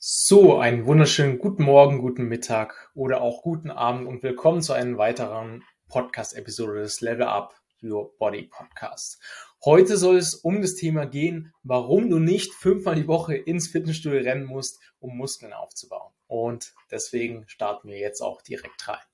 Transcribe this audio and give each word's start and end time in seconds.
So, 0.00 0.58
einen 0.58 0.86
wunderschönen 0.86 1.40
guten 1.40 1.64
Morgen, 1.64 1.98
guten 1.98 2.28
Mittag 2.28 2.92
oder 2.94 3.20
auch 3.20 3.42
guten 3.42 3.68
Abend 3.68 4.06
und 4.06 4.22
willkommen 4.22 4.62
zu 4.62 4.72
einer 4.72 4.96
weiteren 4.96 5.64
Podcast-Episode 5.88 6.82
des 6.82 7.00
Level 7.00 7.26
Up 7.26 7.56
Your 7.82 8.16
Body 8.16 8.44
Podcast. 8.44 9.20
Heute 9.64 9.96
soll 9.96 10.18
es 10.18 10.36
um 10.36 10.62
das 10.62 10.76
Thema 10.76 11.04
gehen, 11.04 11.52
warum 11.64 12.10
du 12.10 12.20
nicht 12.20 12.54
fünfmal 12.54 12.94
die 12.94 13.08
Woche 13.08 13.34
ins 13.34 13.66
Fitnessstudio 13.66 14.20
rennen 14.20 14.44
musst, 14.44 14.78
um 15.00 15.16
Muskeln 15.16 15.52
aufzubauen. 15.52 16.12
Und 16.28 16.74
deswegen 16.92 17.48
starten 17.48 17.88
wir 17.88 17.98
jetzt 17.98 18.20
auch 18.20 18.40
direkt 18.40 18.86
rein. 18.86 19.04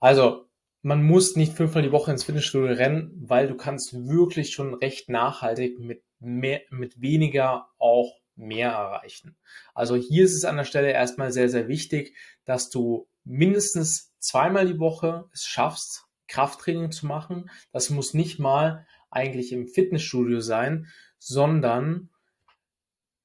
Also, 0.00 0.46
man 0.80 1.02
muss 1.02 1.36
nicht 1.36 1.52
fünfmal 1.52 1.82
die 1.82 1.92
Woche 1.92 2.12
ins 2.12 2.24
Fitnessstudio 2.24 2.74
rennen, 2.74 3.12
weil 3.28 3.46
du 3.46 3.58
kannst 3.58 3.92
wirklich 3.92 4.52
schon 4.52 4.72
recht 4.72 5.10
nachhaltig 5.10 5.78
mit 5.78 6.02
mehr, 6.18 6.62
mit 6.70 6.98
weniger 7.02 7.68
auch 7.78 8.18
mehr 8.38 8.70
erreichen. 8.70 9.36
Also 9.74 9.96
hier 9.96 10.24
ist 10.24 10.34
es 10.34 10.44
an 10.44 10.56
der 10.56 10.64
Stelle 10.64 10.92
erstmal 10.92 11.32
sehr, 11.32 11.48
sehr 11.48 11.68
wichtig, 11.68 12.16
dass 12.44 12.70
du 12.70 13.08
mindestens 13.24 14.14
zweimal 14.18 14.66
die 14.66 14.78
Woche 14.78 15.28
es 15.32 15.44
schaffst, 15.44 16.04
Krafttraining 16.28 16.92
zu 16.92 17.06
machen. 17.06 17.50
Das 17.72 17.90
muss 17.90 18.14
nicht 18.14 18.38
mal 18.38 18.86
eigentlich 19.10 19.52
im 19.52 19.66
Fitnessstudio 19.66 20.40
sein, 20.40 20.86
sondern 21.18 22.10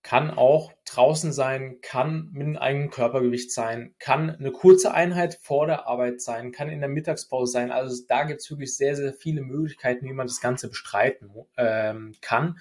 kann 0.04 0.32
auch 0.32 0.74
draußen 0.84 1.32
sein, 1.32 1.80
kann 1.82 2.30
mit 2.34 2.46
einem 2.46 2.58
eigenen 2.58 2.90
Körpergewicht 2.90 3.54
sein, 3.54 3.96
kann 4.00 4.30
eine 4.30 4.52
kurze 4.52 4.94
Einheit 4.94 5.40
vor 5.42 5.66
der 5.66 5.88
Arbeit 5.88 6.22
sein, 6.22 6.52
kann 6.52 6.70
in 6.70 6.82
der 6.82 6.90
Mittagspause 6.90 7.54
sein. 7.54 7.72
Also 7.72 8.04
da 8.10 8.26
gibt 8.26 8.42
es 8.42 8.50
wirklich 8.50 8.76
sehr, 8.76 8.98
sehr 8.98 9.14
viele 9.14 9.42
Möglichkeiten, 9.42 10.06
wie 10.06 10.14
man 10.14 10.28
das 10.28 10.42
Ganze 10.42 10.68
bestreiten 10.68 11.32
ähm, 11.56 12.14
kann. 12.20 12.60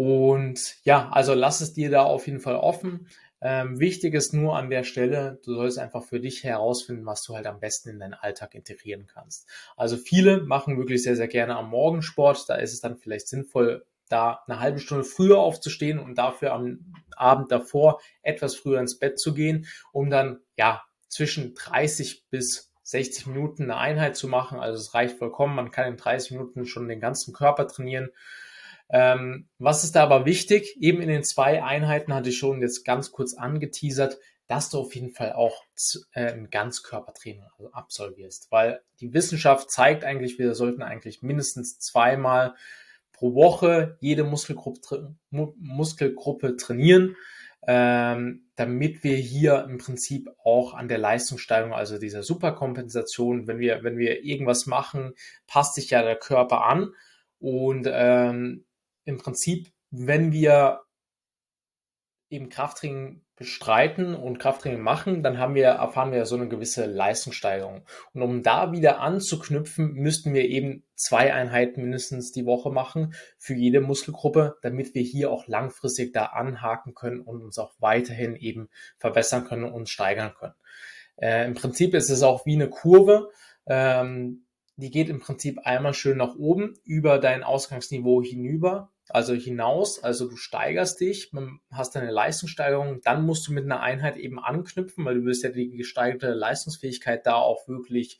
Und 0.00 0.76
ja, 0.82 1.10
also 1.10 1.34
lass 1.34 1.60
es 1.60 1.74
dir 1.74 1.90
da 1.90 2.04
auf 2.04 2.26
jeden 2.26 2.40
Fall 2.40 2.56
offen. 2.56 3.06
Ähm, 3.42 3.80
wichtig 3.80 4.14
ist 4.14 4.32
nur 4.32 4.56
an 4.56 4.70
der 4.70 4.82
Stelle, 4.82 5.38
du 5.44 5.52
sollst 5.52 5.78
einfach 5.78 6.02
für 6.02 6.20
dich 6.20 6.42
herausfinden, 6.42 7.04
was 7.04 7.22
du 7.22 7.36
halt 7.36 7.46
am 7.46 7.60
besten 7.60 7.90
in 7.90 7.98
deinen 7.98 8.14
Alltag 8.14 8.54
integrieren 8.54 9.06
kannst. 9.06 9.46
Also 9.76 9.98
viele 9.98 10.40
machen 10.40 10.78
wirklich 10.78 11.02
sehr, 11.02 11.16
sehr 11.16 11.28
gerne 11.28 11.54
am 11.54 11.68
Morgen 11.68 12.00
Sport. 12.00 12.48
Da 12.48 12.54
ist 12.54 12.72
es 12.72 12.80
dann 12.80 12.96
vielleicht 12.96 13.28
sinnvoll, 13.28 13.84
da 14.08 14.42
eine 14.46 14.58
halbe 14.58 14.78
Stunde 14.78 15.04
früher 15.04 15.36
aufzustehen 15.36 15.98
und 15.98 16.16
dafür 16.16 16.54
am 16.54 16.94
Abend 17.14 17.52
davor 17.52 18.00
etwas 18.22 18.56
früher 18.56 18.80
ins 18.80 18.98
Bett 18.98 19.20
zu 19.20 19.34
gehen, 19.34 19.66
um 19.92 20.08
dann 20.08 20.40
ja 20.56 20.82
zwischen 21.08 21.54
30 21.54 22.30
bis 22.30 22.72
60 22.84 23.26
Minuten 23.26 23.64
eine 23.64 23.76
Einheit 23.76 24.16
zu 24.16 24.28
machen. 24.28 24.60
Also 24.60 24.80
es 24.80 24.94
reicht 24.94 25.18
vollkommen. 25.18 25.54
Man 25.54 25.70
kann 25.70 25.88
in 25.88 25.98
30 25.98 26.30
Minuten 26.30 26.64
schon 26.64 26.88
den 26.88 27.00
ganzen 27.00 27.34
Körper 27.34 27.68
trainieren. 27.68 28.08
Ähm, 28.92 29.48
was 29.58 29.84
ist 29.84 29.94
da 29.94 30.02
aber 30.02 30.26
wichtig? 30.26 30.76
Eben 30.80 31.00
in 31.00 31.08
den 31.08 31.24
zwei 31.24 31.62
Einheiten 31.62 32.12
hatte 32.12 32.30
ich 32.30 32.38
schon 32.38 32.60
jetzt 32.60 32.84
ganz 32.84 33.12
kurz 33.12 33.34
angeteasert, 33.34 34.18
dass 34.48 34.68
du 34.68 34.80
auf 34.80 34.94
jeden 34.96 35.12
Fall 35.12 35.32
auch 35.32 35.62
äh, 36.12 36.32
ein 36.32 36.50
Ganzkörpertraining 36.50 37.44
absolvierst, 37.70 38.48
weil 38.50 38.80
die 38.98 39.14
Wissenschaft 39.14 39.70
zeigt 39.70 40.04
eigentlich, 40.04 40.40
wir 40.40 40.54
sollten 40.56 40.82
eigentlich 40.82 41.22
mindestens 41.22 41.78
zweimal 41.78 42.56
pro 43.12 43.34
Woche 43.34 43.96
jede 44.00 44.24
Muskelgruppe, 44.24 45.14
Muskelgruppe 45.30 46.56
trainieren, 46.56 47.16
ähm, 47.64 48.46
damit 48.56 49.04
wir 49.04 49.16
hier 49.16 49.66
im 49.68 49.78
Prinzip 49.78 50.28
auch 50.42 50.74
an 50.74 50.88
der 50.88 50.98
Leistungssteigerung, 50.98 51.72
also 51.72 51.98
dieser 51.98 52.24
Superkompensation, 52.24 53.46
wenn 53.46 53.60
wir, 53.60 53.84
wenn 53.84 53.98
wir 53.98 54.24
irgendwas 54.24 54.66
machen, 54.66 55.12
passt 55.46 55.74
sich 55.76 55.90
ja 55.90 56.02
der 56.02 56.16
Körper 56.16 56.64
an 56.64 56.92
und 57.38 57.86
ähm, 57.88 58.64
im 59.04 59.18
Prinzip, 59.18 59.72
wenn 59.90 60.32
wir 60.32 60.80
eben 62.30 62.48
Krafttraining 62.48 63.22
bestreiten 63.34 64.14
und 64.14 64.38
Krafttraining 64.38 64.82
machen, 64.82 65.22
dann 65.22 65.38
haben 65.38 65.54
wir, 65.54 65.68
erfahren 65.68 66.12
wir 66.12 66.26
so 66.26 66.36
eine 66.36 66.46
gewisse 66.46 66.84
Leistungssteigerung. 66.84 67.86
Und 68.12 68.22
um 68.22 68.42
da 68.42 68.70
wieder 68.70 69.00
anzuknüpfen, 69.00 69.94
müssten 69.94 70.34
wir 70.34 70.44
eben 70.44 70.84
zwei 70.94 71.32
Einheiten 71.32 71.80
mindestens 71.80 72.32
die 72.32 72.44
Woche 72.44 72.70
machen 72.70 73.14
für 73.38 73.54
jede 73.54 73.80
Muskelgruppe, 73.80 74.58
damit 74.62 74.94
wir 74.94 75.02
hier 75.02 75.30
auch 75.30 75.48
langfristig 75.48 76.12
da 76.12 76.26
anhaken 76.26 76.94
können 76.94 77.20
und 77.20 77.42
uns 77.42 77.58
auch 77.58 77.72
weiterhin 77.78 78.36
eben 78.36 78.68
verbessern 78.98 79.44
können 79.44 79.64
und 79.64 79.88
steigern 79.88 80.34
können. 80.38 80.54
Äh, 81.16 81.46
Im 81.46 81.54
Prinzip 81.54 81.94
ist 81.94 82.10
es 82.10 82.22
auch 82.22 82.46
wie 82.46 82.54
eine 82.54 82.68
Kurve. 82.68 83.30
Ähm, 83.66 84.44
die 84.80 84.90
geht 84.90 85.08
im 85.08 85.20
Prinzip 85.20 85.60
einmal 85.64 85.94
schön 85.94 86.18
nach 86.18 86.34
oben 86.36 86.74
über 86.84 87.18
dein 87.18 87.42
Ausgangsniveau 87.42 88.22
hinüber, 88.22 88.90
also 89.08 89.34
hinaus. 89.34 90.02
Also 90.02 90.28
du 90.28 90.36
steigerst 90.36 91.00
dich, 91.00 91.30
hast 91.70 91.96
eine 91.96 92.10
Leistungssteigerung, 92.10 93.00
dann 93.02 93.24
musst 93.24 93.46
du 93.46 93.52
mit 93.52 93.64
einer 93.64 93.80
Einheit 93.80 94.16
eben 94.16 94.38
anknüpfen, 94.38 95.04
weil 95.04 95.16
du 95.16 95.24
wirst 95.24 95.44
ja 95.44 95.50
die 95.50 95.70
gesteigerte 95.76 96.32
Leistungsfähigkeit 96.32 97.26
da 97.26 97.34
auch 97.34 97.68
wirklich 97.68 98.18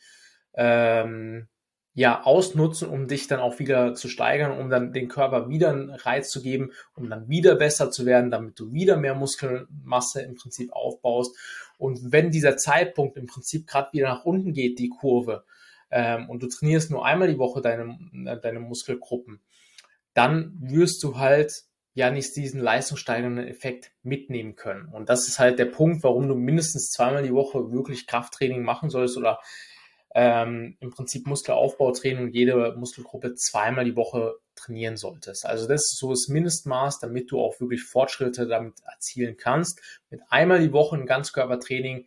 ähm, 0.54 1.48
ja, 1.92 2.22
ausnutzen, 2.22 2.88
um 2.88 3.08
dich 3.08 3.26
dann 3.26 3.40
auch 3.40 3.58
wieder 3.58 3.94
zu 3.94 4.08
steigern, 4.08 4.56
um 4.56 4.70
dann 4.70 4.92
den 4.92 5.08
Körper 5.08 5.48
wieder 5.48 5.70
einen 5.70 5.90
Reiz 5.90 6.30
zu 6.30 6.40
geben, 6.40 6.70
um 6.94 7.10
dann 7.10 7.28
wieder 7.28 7.56
besser 7.56 7.90
zu 7.90 8.06
werden, 8.06 8.30
damit 8.30 8.58
du 8.58 8.72
wieder 8.72 8.96
mehr 8.96 9.14
Muskelmasse 9.14 10.22
im 10.22 10.36
Prinzip 10.36 10.72
aufbaust. 10.72 11.36
Und 11.78 12.12
wenn 12.12 12.30
dieser 12.30 12.56
Zeitpunkt 12.56 13.16
im 13.16 13.26
Prinzip 13.26 13.66
gerade 13.66 13.92
wieder 13.92 14.08
nach 14.08 14.24
unten 14.24 14.52
geht, 14.52 14.78
die 14.78 14.90
Kurve, 14.90 15.44
ähm, 15.90 16.28
und 16.28 16.42
du 16.42 16.48
trainierst 16.48 16.90
nur 16.90 17.04
einmal 17.04 17.28
die 17.28 17.38
Woche 17.38 17.60
deine, 17.60 17.98
äh, 18.26 18.38
deine 18.40 18.60
Muskelgruppen, 18.60 19.40
dann 20.14 20.56
wirst 20.60 21.02
du 21.02 21.18
halt 21.18 21.64
ja 21.94 22.10
nicht 22.10 22.36
diesen 22.36 22.60
leistungssteigernden 22.60 23.46
Effekt 23.46 23.92
mitnehmen 24.02 24.54
können. 24.56 24.88
Und 24.88 25.08
das 25.08 25.28
ist 25.28 25.38
halt 25.38 25.58
der 25.58 25.66
Punkt, 25.66 26.02
warum 26.04 26.28
du 26.28 26.34
mindestens 26.34 26.90
zweimal 26.90 27.22
die 27.22 27.34
Woche 27.34 27.72
wirklich 27.72 28.06
Krafttraining 28.06 28.62
machen 28.62 28.90
sollst 28.90 29.16
oder 29.16 29.40
ähm, 30.14 30.76
im 30.80 30.90
Prinzip 30.90 31.26
Muskelaufbautraining 31.26 32.24
und 32.24 32.34
jede 32.34 32.74
Muskelgruppe 32.76 33.34
zweimal 33.34 33.84
die 33.84 33.96
Woche 33.96 34.34
trainieren 34.56 34.96
solltest. 34.96 35.46
Also 35.46 35.68
das 35.68 35.82
ist 35.82 35.98
so 35.98 36.10
das 36.10 36.28
Mindestmaß, 36.28 36.98
damit 36.98 37.30
du 37.30 37.40
auch 37.40 37.60
wirklich 37.60 37.84
Fortschritte 37.84 38.46
damit 38.46 38.74
erzielen 38.84 39.36
kannst. 39.36 39.80
Mit 40.10 40.20
einmal 40.28 40.60
die 40.60 40.72
Woche 40.72 40.96
ein 40.96 41.06
Ganzkörpertraining 41.06 42.06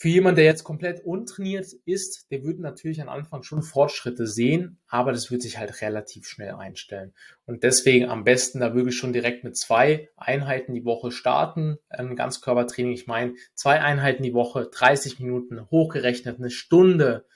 für 0.00 0.08
jemanden, 0.08 0.36
der 0.36 0.44
jetzt 0.44 0.62
komplett 0.62 1.04
untrainiert 1.04 1.72
ist, 1.84 2.30
der 2.30 2.44
wird 2.44 2.60
natürlich 2.60 3.02
am 3.02 3.08
Anfang 3.08 3.42
schon 3.42 3.62
Fortschritte 3.62 4.28
sehen, 4.28 4.78
aber 4.86 5.10
das 5.10 5.32
wird 5.32 5.42
sich 5.42 5.58
halt 5.58 5.82
relativ 5.82 6.28
schnell 6.28 6.54
einstellen. 6.54 7.12
Und 7.46 7.64
deswegen 7.64 8.08
am 8.08 8.22
besten 8.22 8.60
da 8.60 8.76
wirklich 8.76 8.96
schon 8.96 9.12
direkt 9.12 9.42
mit 9.42 9.56
zwei 9.56 10.08
Einheiten 10.16 10.72
die 10.72 10.84
Woche 10.84 11.10
starten. 11.10 11.78
Ein 11.88 12.14
Ganzkörpertraining, 12.14 12.92
ich 12.92 13.08
meine, 13.08 13.34
zwei 13.54 13.80
Einheiten 13.80 14.22
die 14.22 14.34
Woche, 14.34 14.70
30 14.72 15.18
Minuten, 15.18 15.68
hochgerechnet, 15.68 16.38
eine 16.38 16.50
Stunde 16.50 17.26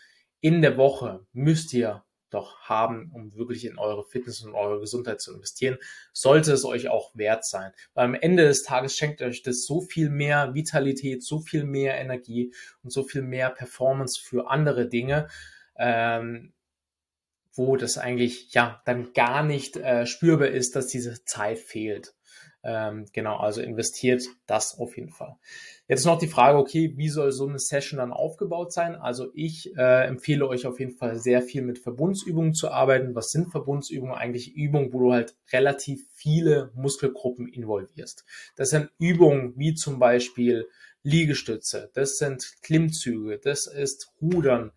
in 0.41 0.63
der 0.63 0.77
Woche 0.77 1.27
müsst 1.33 1.75
ihr 1.75 2.05
doch 2.33 2.61
haben, 2.61 3.11
um 3.13 3.35
wirklich 3.35 3.65
in 3.65 3.79
eure 3.79 4.05
Fitness 4.05 4.43
und 4.43 4.55
eure 4.55 4.81
Gesundheit 4.81 5.21
zu 5.21 5.35
investieren, 5.35 5.79
sollte 6.13 6.53
es 6.53 6.65
euch 6.65 6.89
auch 6.89 7.11
wert 7.15 7.45
sein. 7.45 7.73
Weil 7.95 8.07
am 8.07 8.15
Ende 8.15 8.45
des 8.45 8.63
Tages 8.63 8.97
schenkt 8.97 9.23
euch 9.23 9.43
das 9.43 9.65
so 9.65 9.81
viel 9.81 10.11
mehr 10.11 10.55
Vitalität, 10.55 11.23
so 11.23 11.41
viel 11.41 11.65
mehr 11.65 11.99
Energie 11.99 12.53
und 12.83 12.91
so 12.91 13.03
viel 13.03 13.23
mehr 13.23 13.51
Performance 13.51 14.21
für 14.21 14.51
andere 14.51 14.89
Dinge, 14.89 15.29
ähm, 15.77 16.53
wo 17.55 17.77
das 17.77 17.99
eigentlich 17.99 18.53
ja 18.55 18.81
dann 18.87 19.13
gar 19.13 19.43
nicht 19.43 19.77
äh, 19.77 20.07
spürbar 20.07 20.49
ist, 20.49 20.75
dass 20.75 20.87
diese 20.87 21.25
Zeit 21.25 21.59
fehlt. 21.59 22.15
Ähm, 22.65 23.07
genau, 23.13 23.39
also 23.39 23.61
investiert 23.61 24.23
das 24.47 24.79
auf 24.79 24.97
jeden 24.97 25.11
Fall. 25.11 25.37
Jetzt 25.89 26.07
noch 26.07 26.19
die 26.19 26.29
Frage, 26.29 26.59
okay, 26.59 26.95
wie 26.97 27.09
soll 27.09 27.33
so 27.33 27.47
eine 27.47 27.59
Session 27.59 27.99
dann 27.99 28.13
aufgebaut 28.13 28.73
sein? 28.73 28.95
Also 28.95 29.31
ich 29.35 29.77
äh, 29.77 30.07
empfehle 30.07 30.47
euch 30.47 30.67
auf 30.67 30.79
jeden 30.79 30.93
Fall 30.93 31.19
sehr 31.19 31.43
viel 31.43 31.63
mit 31.63 31.81
Verbundsübungen 31.81 32.55
zu 32.55 32.71
arbeiten. 32.71 33.15
Was 33.15 33.31
sind 33.31 33.51
Verbundsübungen? 33.51 34.15
Eigentlich 34.15 34.55
Übungen, 34.55 34.93
wo 34.93 35.01
du 35.01 35.13
halt 35.13 35.35
relativ 35.53 36.07
viele 36.15 36.71
Muskelgruppen 36.75 37.49
involvierst. 37.49 38.25
Das 38.57 38.71
sind 38.71 38.91
Übungen 38.99 39.55
wie 39.57 39.75
zum 39.75 39.99
Beispiel 39.99 40.69
Liegestütze, 41.03 41.91
das 41.95 42.17
sind 42.17 42.63
Klimmzüge, 42.63 43.39
das 43.39 43.67
ist 43.67 44.13
Rudern, 44.21 44.71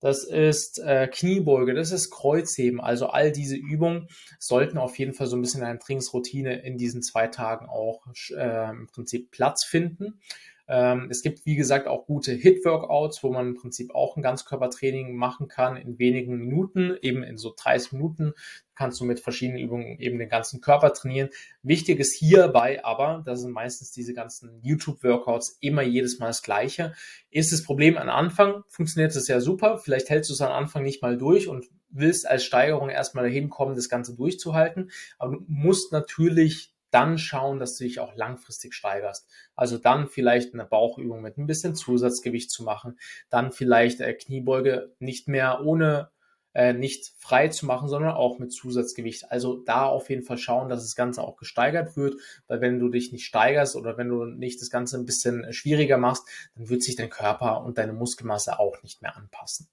das 0.00 0.24
ist 0.24 0.78
äh, 0.78 1.08
Kniebeuge, 1.08 1.74
das 1.74 1.90
ist 1.90 2.10
Kreuzheben. 2.10 2.80
Also 2.80 3.06
all 3.06 3.32
diese 3.32 3.56
Übungen 3.56 4.08
sollten 4.38 4.78
auf 4.78 4.98
jeden 4.98 5.14
Fall 5.14 5.26
so 5.26 5.36
ein 5.36 5.40
bisschen 5.40 5.62
eine 5.64 5.78
Trainingsroutine 5.78 6.62
in 6.62 6.76
diesen 6.76 7.02
zwei 7.02 7.26
Tagen 7.26 7.66
auch 7.66 8.06
äh, 8.30 8.70
im 8.70 8.86
Prinzip 8.86 9.30
Platz 9.30 9.64
finden. 9.64 10.20
Ähm, 10.68 11.08
es 11.10 11.22
gibt, 11.22 11.46
wie 11.46 11.56
gesagt, 11.56 11.88
auch 11.88 12.06
gute 12.06 12.32
Hit-Workouts, 12.32 13.22
wo 13.22 13.32
man 13.32 13.48
im 13.48 13.54
Prinzip 13.54 13.94
auch 13.94 14.16
ein 14.16 14.22
Ganzkörpertraining 14.22 15.16
machen 15.16 15.48
kann 15.48 15.76
in 15.76 15.98
wenigen 15.98 16.36
Minuten, 16.36 16.96
eben 17.00 17.22
in 17.22 17.38
so 17.38 17.54
30 17.56 17.92
Minuten 17.92 18.34
kannst 18.78 19.00
du 19.00 19.04
mit 19.04 19.18
verschiedenen 19.18 19.60
Übungen 19.60 19.98
eben 19.98 20.18
den 20.18 20.28
ganzen 20.28 20.60
Körper 20.60 20.92
trainieren. 20.92 21.30
Wichtig 21.62 21.98
ist 21.98 22.14
hierbei 22.14 22.84
aber, 22.84 23.22
das 23.26 23.40
sind 23.40 23.50
meistens 23.50 23.90
diese 23.90 24.14
ganzen 24.14 24.60
YouTube-Workouts 24.62 25.58
immer 25.60 25.82
jedes 25.82 26.20
Mal 26.20 26.28
das 26.28 26.42
Gleiche. 26.42 26.94
Ist 27.28 27.52
das 27.52 27.64
Problem 27.64 27.98
am 27.98 28.08
Anfang, 28.08 28.62
funktioniert 28.68 29.14
es 29.16 29.26
ja 29.26 29.40
super. 29.40 29.78
Vielleicht 29.78 30.10
hältst 30.10 30.30
du 30.30 30.34
es 30.34 30.40
am 30.40 30.52
Anfang 30.52 30.84
nicht 30.84 31.02
mal 31.02 31.18
durch 31.18 31.48
und 31.48 31.66
willst 31.90 32.26
als 32.28 32.44
Steigerung 32.44 32.88
erstmal 32.88 33.24
dahin 33.24 33.50
kommen, 33.50 33.74
das 33.74 33.88
Ganze 33.88 34.14
durchzuhalten. 34.14 34.90
Aber 35.18 35.32
du 35.32 35.44
musst 35.48 35.90
natürlich 35.90 36.72
dann 36.90 37.18
schauen, 37.18 37.58
dass 37.58 37.76
du 37.76 37.84
dich 37.84 38.00
auch 38.00 38.14
langfristig 38.14 38.74
steigerst. 38.74 39.28
Also 39.54 39.78
dann 39.78 40.08
vielleicht 40.08 40.54
eine 40.54 40.64
Bauchübung 40.64 41.22
mit 41.22 41.38
ein 41.38 41.46
bisschen 41.46 41.74
Zusatzgewicht 41.74 42.50
zu 42.50 42.62
machen, 42.62 42.98
dann 43.30 43.52
vielleicht 43.52 44.00
äh, 44.00 44.14
Kniebeuge 44.14 44.94
nicht 44.98 45.28
mehr 45.28 45.62
ohne 45.64 46.10
äh, 46.54 46.72
nicht 46.72 47.12
frei 47.18 47.48
zu 47.48 47.66
machen, 47.66 47.88
sondern 47.88 48.12
auch 48.12 48.38
mit 48.38 48.52
Zusatzgewicht. 48.52 49.30
Also 49.30 49.62
da 49.62 49.86
auf 49.86 50.10
jeden 50.10 50.24
Fall 50.24 50.38
schauen, 50.38 50.68
dass 50.68 50.82
das 50.82 50.96
Ganze 50.96 51.22
auch 51.22 51.36
gesteigert 51.36 51.96
wird, 51.96 52.16
weil 52.46 52.60
wenn 52.60 52.78
du 52.78 52.88
dich 52.88 53.12
nicht 53.12 53.26
steigerst 53.26 53.76
oder 53.76 53.96
wenn 53.96 54.08
du 54.08 54.24
nicht 54.24 54.60
das 54.60 54.70
Ganze 54.70 54.96
ein 54.98 55.06
bisschen 55.06 55.52
schwieriger 55.52 55.98
machst, 55.98 56.24
dann 56.56 56.68
wird 56.68 56.82
sich 56.82 56.96
dein 56.96 57.10
Körper 57.10 57.64
und 57.64 57.78
deine 57.78 57.92
Muskelmasse 57.92 58.58
auch 58.58 58.82
nicht 58.82 59.02
mehr 59.02 59.16
anpassen. 59.16 59.68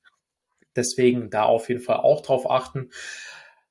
Deswegen 0.76 1.30
da 1.30 1.44
auf 1.44 1.70
jeden 1.70 1.82
Fall 1.82 1.98
auch 1.98 2.22
drauf 2.22 2.50
achten. 2.50 2.92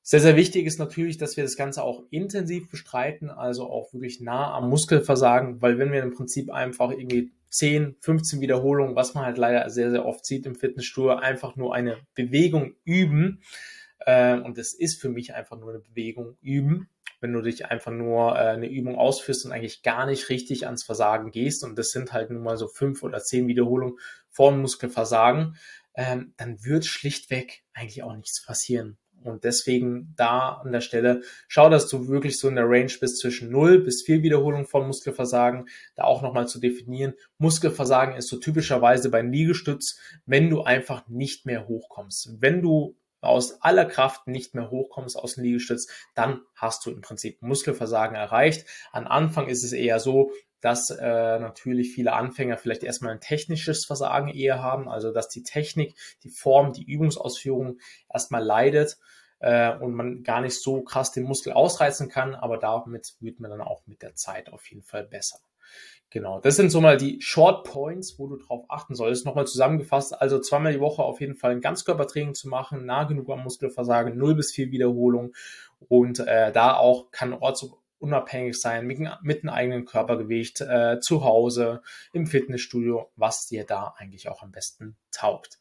Sehr, 0.06 0.20
sehr 0.20 0.36
wichtig 0.36 0.66
ist 0.66 0.78
natürlich, 0.78 1.16
dass 1.16 1.38
wir 1.38 1.44
das 1.44 1.56
Ganze 1.56 1.82
auch 1.82 2.02
intensiv 2.10 2.68
bestreiten, 2.68 3.30
also 3.30 3.70
auch 3.70 3.94
wirklich 3.94 4.20
nah 4.20 4.52
am 4.52 4.68
Muskelversagen, 4.68 5.62
weil 5.62 5.78
wenn 5.78 5.92
wir 5.92 6.02
im 6.02 6.12
Prinzip 6.12 6.52
einfach 6.52 6.90
irgendwie 6.90 7.32
10, 7.48 7.96
15 8.00 8.42
Wiederholungen, 8.42 8.96
was 8.96 9.14
man 9.14 9.24
halt 9.24 9.38
leider 9.38 9.70
sehr, 9.70 9.90
sehr 9.90 10.04
oft 10.04 10.26
sieht 10.26 10.44
im 10.44 10.56
Fitnessstudio, 10.56 11.14
einfach 11.14 11.56
nur 11.56 11.74
eine 11.74 11.96
Bewegung 12.14 12.74
üben. 12.84 13.40
Äh, 14.00 14.38
und 14.40 14.58
das 14.58 14.74
ist 14.74 15.00
für 15.00 15.08
mich 15.08 15.34
einfach 15.34 15.58
nur 15.58 15.70
eine 15.70 15.78
Bewegung 15.78 16.36
üben. 16.42 16.90
Wenn 17.20 17.32
du 17.32 17.40
dich 17.40 17.64
einfach 17.64 17.92
nur 17.92 18.36
äh, 18.36 18.40
eine 18.40 18.68
Übung 18.68 18.96
ausführst 18.96 19.46
und 19.46 19.52
eigentlich 19.52 19.82
gar 19.82 20.04
nicht 20.04 20.28
richtig 20.28 20.66
ans 20.66 20.84
Versagen 20.84 21.30
gehst, 21.30 21.64
und 21.64 21.78
das 21.78 21.92
sind 21.92 22.12
halt 22.12 22.28
nun 22.28 22.42
mal 22.42 22.58
so 22.58 22.68
fünf 22.68 23.02
oder 23.02 23.20
zehn 23.20 23.48
Wiederholungen 23.48 23.96
dem 24.38 24.60
Muskelversagen, 24.60 25.56
ähm, 25.94 26.34
dann 26.36 26.62
wird 26.62 26.84
schlichtweg 26.84 27.62
eigentlich 27.72 28.02
auch 28.02 28.14
nichts 28.14 28.44
passieren. 28.44 28.98
Und 29.24 29.44
deswegen 29.44 30.14
da 30.16 30.60
an 30.64 30.72
der 30.72 30.80
Stelle 30.80 31.22
schau, 31.48 31.68
dass 31.70 31.88
du 31.88 32.08
wirklich 32.08 32.38
so 32.38 32.48
in 32.48 32.56
der 32.56 32.68
Range 32.68 32.92
bist 33.00 33.18
zwischen 33.18 33.50
0 33.50 33.80
bis 33.80 34.02
4 34.02 34.22
Wiederholungen 34.22 34.66
von 34.66 34.86
Muskelversagen. 34.86 35.68
Da 35.96 36.04
auch 36.04 36.22
nochmal 36.22 36.46
zu 36.46 36.60
definieren. 36.60 37.14
Muskelversagen 37.38 38.16
ist 38.16 38.28
so 38.28 38.36
typischerweise 38.36 39.10
beim 39.10 39.32
Liegestütz, 39.32 39.98
wenn 40.26 40.50
du 40.50 40.62
einfach 40.62 41.08
nicht 41.08 41.46
mehr 41.46 41.66
hochkommst. 41.66 42.40
Wenn 42.40 42.62
du 42.62 42.96
aus 43.22 43.62
aller 43.62 43.86
Kraft 43.86 44.26
nicht 44.26 44.54
mehr 44.54 44.70
hochkommst 44.70 45.16
aus 45.16 45.36
dem 45.36 45.44
Liegestütz, 45.44 45.88
dann 46.14 46.42
hast 46.54 46.84
du 46.84 46.90
im 46.90 47.00
Prinzip 47.00 47.40
Muskelversagen 47.40 48.14
erreicht. 48.14 48.66
Am 48.92 49.06
Anfang 49.06 49.48
ist 49.48 49.64
es 49.64 49.72
eher 49.72 49.98
so, 49.98 50.30
dass 50.64 50.88
äh, 50.88 51.38
natürlich 51.38 51.92
viele 51.92 52.14
Anfänger 52.14 52.56
vielleicht 52.56 52.84
erstmal 52.84 53.12
ein 53.12 53.20
technisches 53.20 53.84
Versagen 53.84 54.28
eher 54.28 54.62
haben, 54.62 54.88
also 54.88 55.12
dass 55.12 55.28
die 55.28 55.42
Technik, 55.42 55.94
die 56.22 56.30
Form, 56.30 56.72
die 56.72 56.90
Übungsausführung 56.90 57.78
erstmal 58.10 58.42
leidet 58.42 58.96
äh, 59.40 59.76
und 59.76 59.92
man 59.92 60.22
gar 60.22 60.40
nicht 60.40 60.58
so 60.58 60.80
krass 60.80 61.12
den 61.12 61.24
Muskel 61.24 61.52
ausreizen 61.52 62.08
kann, 62.08 62.34
aber 62.34 62.56
damit 62.56 63.14
wird 63.20 63.40
man 63.40 63.50
dann 63.50 63.60
auch 63.60 63.82
mit 63.86 64.00
der 64.00 64.14
Zeit 64.14 64.50
auf 64.50 64.64
jeden 64.70 64.82
Fall 64.82 65.04
besser. 65.04 65.38
Genau, 66.08 66.40
das 66.40 66.56
sind 66.56 66.70
so 66.70 66.80
mal 66.80 66.96
die 66.96 67.20
Short 67.20 67.64
Points, 67.64 68.18
wo 68.18 68.26
du 68.26 68.36
drauf 68.36 68.64
achten 68.68 68.94
solltest. 68.94 69.26
Nochmal 69.26 69.46
zusammengefasst, 69.46 70.18
also 70.18 70.38
zweimal 70.38 70.72
die 70.72 70.80
Woche 70.80 71.02
auf 71.02 71.20
jeden 71.20 71.36
Fall 71.36 71.50
ein 71.50 71.60
Ganzkörpertraining 71.60 72.32
zu 72.32 72.48
machen, 72.48 72.86
nah 72.86 73.04
genug 73.04 73.28
am 73.28 73.42
Muskelversagen, 73.42 74.16
0 74.16 74.34
bis 74.34 74.52
4 74.52 74.70
Wiederholungen 74.70 75.34
und 75.88 76.20
äh, 76.20 76.52
da 76.52 76.74
auch 76.74 77.10
kann 77.10 77.34
ortsunabhängig 78.04 78.60
sein, 78.60 78.86
mit, 78.86 78.98
mit 79.22 79.42
einem 79.42 79.48
eigenen 79.48 79.84
Körpergewicht, 79.86 80.60
äh, 80.60 81.00
zu 81.00 81.24
Hause, 81.24 81.82
im 82.12 82.26
Fitnessstudio, 82.26 83.10
was 83.16 83.46
dir 83.46 83.64
da 83.64 83.94
eigentlich 83.96 84.28
auch 84.28 84.42
am 84.42 84.52
besten 84.52 84.96
taugt. 85.10 85.58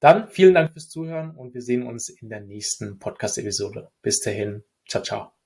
Dann 0.00 0.28
vielen 0.28 0.54
Dank 0.54 0.72
fürs 0.72 0.88
Zuhören 0.88 1.32
und 1.32 1.54
wir 1.54 1.62
sehen 1.62 1.82
uns 1.82 2.08
in 2.08 2.28
der 2.28 2.40
nächsten 2.40 2.98
Podcast-Episode. 2.98 3.90
Bis 4.00 4.20
dahin, 4.20 4.62
ciao, 4.86 5.02
ciao. 5.02 5.37